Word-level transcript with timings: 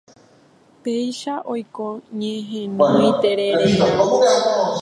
Péicha 0.83 1.33
oiko 1.53 1.87
ñehenói 2.19 3.09
terererã 3.21 3.87